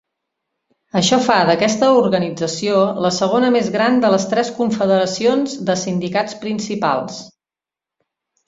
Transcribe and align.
Això 1.01 1.19
fa 1.25 1.35
d'aquesta 1.49 1.89
organització 1.97 2.79
la 3.07 3.13
segona 3.19 3.51
més 3.57 3.69
gran 3.77 4.01
de 4.07 4.11
les 4.15 4.25
tres 4.33 4.49
confederacions 4.61 5.55
de 5.69 5.77
sindicats 5.83 6.37
principals. 6.47 7.25